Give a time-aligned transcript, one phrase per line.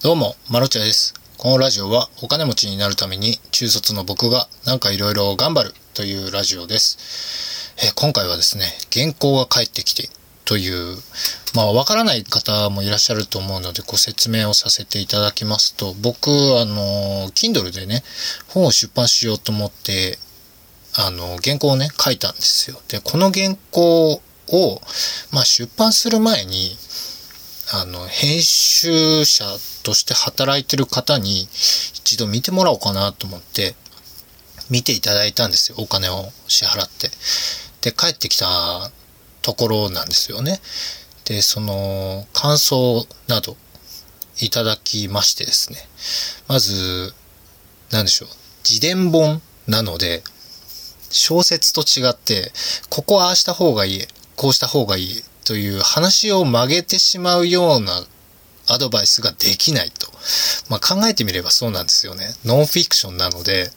[0.00, 1.12] どうも、マロチャです。
[1.38, 7.74] このラジオはお金持ちになるために中卒の僕がなんかいろいろ頑張るというラジオです。
[7.84, 10.08] え今回はですね、原稿が返ってきて
[10.44, 10.96] という、
[11.56, 18.04] まあわからない方もいらっしゃると思うのでご説明をさせていただきますと、僕、あの、Kindle でね、
[18.46, 20.20] 本を出版しようと思って、
[20.94, 22.80] あの、原稿をね、書いたんですよ。
[22.86, 24.80] で、この原稿を、
[25.32, 26.76] まあ出版する前に、
[27.72, 29.44] あの、編集者
[29.88, 33.74] として働いてる方に一度見てもらおうかなと思って、
[34.68, 35.78] 見ていただいたんですよ。
[35.78, 37.08] お金を支払って。
[37.80, 38.46] で、帰ってきた
[39.40, 40.60] ところなんですよね。
[41.24, 43.56] で、その、感想など
[44.40, 45.78] いただきましてですね。
[46.48, 47.14] まず、
[47.90, 48.28] なんでしょう。
[48.68, 50.22] 自伝本なので、
[51.08, 52.52] 小説と違って、
[52.90, 58.04] ここはああした方がいい、こうした方がいいという話を曲げてしまうような
[58.68, 60.10] アドバイスができないと。
[60.68, 62.34] まあ考えてみればそうなんですよね。
[62.44, 63.70] ノンフィクションなので、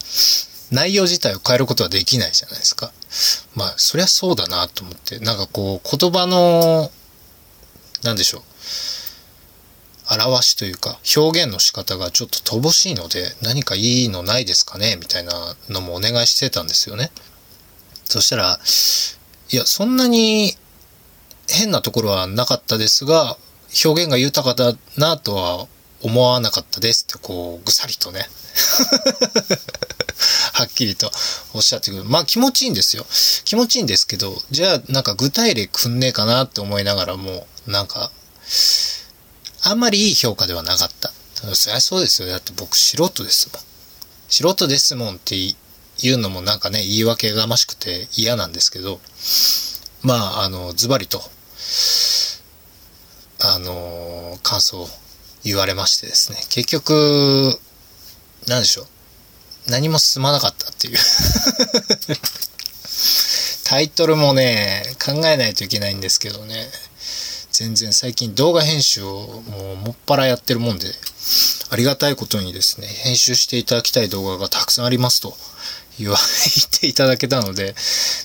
[0.72, 2.92] 内容自体を変えることはできないじゃないですか。
[3.56, 6.92] まあそりゃそうだなと思って、なんかこう言葉の、
[8.04, 8.44] なんでしょう。
[10.14, 14.98] 表しというか表現の仕方がちょっと乏しいので何かいいのないですかね？
[15.00, 17.12] みたいなのもお願いしてたんですよね。
[18.04, 18.60] そしたら、
[19.52, 20.58] いや、そんなに
[21.50, 23.38] 変なところはなかったですが、
[23.84, 25.68] 表現が豊かだなとは
[26.02, 28.28] 思わなかったですってこうぐさりとね。
[30.54, 31.12] はっきりと
[31.54, 32.04] おっしゃってくる。
[32.04, 33.06] まあ気持ちいいんですよ。
[33.46, 38.12] 気持ちいいんですけどじゃあなんか具体例くんねえかなって思いながらもうなんか
[39.64, 41.12] あんまりいい評価ではなかった。
[41.56, 42.28] そりゃそうですよ。
[42.28, 43.62] だって僕素人ですもん。
[44.30, 45.36] 素人ですもんって
[45.98, 49.00] 言うのもなんかね言い訳がましくて嫌なんですけど。
[50.04, 51.22] まああのズバリと
[53.62, 54.88] の感想を
[55.44, 56.38] 言われましてですね。
[56.50, 57.60] 結局
[58.48, 58.86] 何でしょう。
[59.70, 60.98] 何も進まなかったっていう。
[63.64, 66.70] タイトルもね考えないといけないんですけどね。
[67.52, 70.88] 全然最近動画編集をもうもっぱらやってるもんで
[71.70, 75.36] ありがたいことにですね編集していただきたい動画がたくさんありますと。
[76.00, 77.76] 言わ言っていただけたので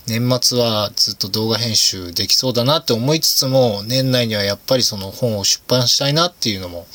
[0.06, 6.86] 年末はずっと動画編集できそうだなって思いつつも年内にはやっぱりその本を出版したいなっていうのも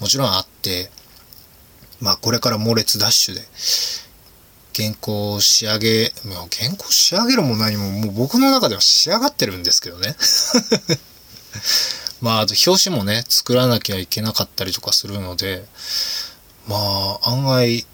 [0.00, 0.90] もちろんあって
[2.00, 3.40] まあこれから猛烈ダッシュで
[4.76, 10.14] 原稿を仕上げ、まあ、原稿仕上げるも何ももう僕の中では仕上がってるんですけどね。
[12.20, 15.64] まああと表紙もね作らなきゃいけなかったりとかするので
[16.66, 16.76] ま
[17.22, 17.86] あ案外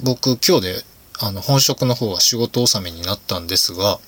[0.00, 0.84] 僕今日で
[1.20, 3.98] あの本職の方は仕事納めになったんですが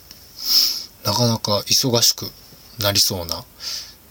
[1.05, 2.27] なかなか忙しく
[2.83, 3.45] なりそうな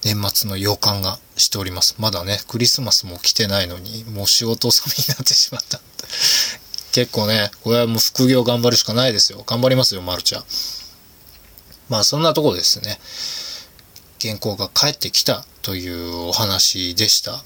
[0.04, 1.96] 年末の予感がしております。
[2.00, 5.80] まだねクリスマスも来てないのにもう仕事納めになってしまった。
[6.94, 9.44] 結構ねこれはもう副業頑張るしかないですよ。
[9.46, 10.44] 頑張りますよマルちゃん。
[11.90, 13.00] まあそんなところですね。
[14.22, 17.44] 原稿が返ってきたというお話でした。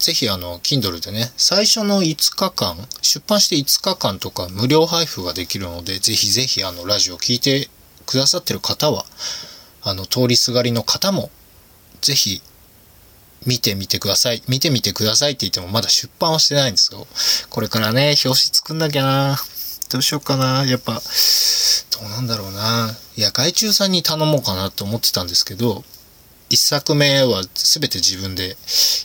[0.00, 7.68] ぜひあの、Kindle でね、最初の5日間、出版して5日間とか無料配布ができるので、ぜひぜひあの、ラジオ聞いて
[8.06, 9.04] くださってる方は、
[9.82, 11.30] あの、通りすがりの方も、
[12.00, 12.40] ぜひ、
[13.46, 14.42] 見てみてください。
[14.48, 17.06] 見てみてくださいって言ってもまだ出版はしてないんですよ。
[17.50, 19.38] これからね、表紙作んなきゃな
[19.90, 20.94] どうしようかなやっぱ、
[21.90, 25.84] どうなんだろうないや、外注さんに頼もうかなって思ってたんですけど、
[26.50, 28.56] 一作目は全て自分で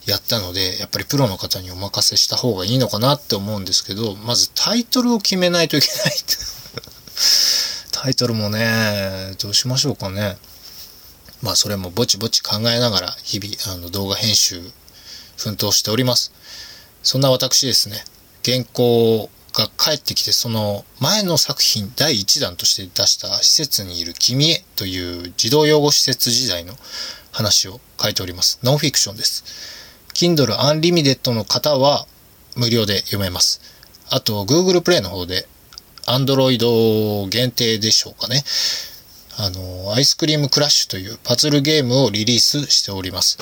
[0.08, 6.16] やったので、やっぱりプロの方にお任せした方がいいのかなって思うんですけど、まずタイトルを決めないといけない。
[7.92, 10.38] タイトルもね、どうしましょうかね。
[11.44, 14.60] まあそれもぼちぼち考えながら日々あの動画編集
[15.38, 16.32] 奮闘しております。
[17.04, 18.04] そんな私ですね、
[18.44, 26.74] 原稿が帰ってきてその前の作品第1弾として出した施設にいる君へという児童養護施設時代の
[27.36, 28.60] 話を書いております。
[28.64, 29.44] ノンフィクションです。
[30.14, 32.08] Kindle Unlimited の方は
[32.56, 33.60] 無料で読めます。
[34.10, 35.46] あと Google Play の方で
[36.08, 38.44] Android 限定でしょうかね。
[39.38, 43.38] あの、アイスクリームクラッシュというパズルゲームをリリースしております。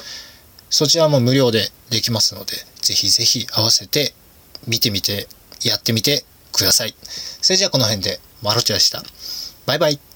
[0.72, 4.16] そちらも無料でできますので、ぜひぜひ合わせて
[4.66, 5.28] 見てみて、
[5.64, 6.96] やってみてください。
[7.04, 9.04] それじゃあこの辺で、マロチでした。
[9.68, 10.13] バイバイ。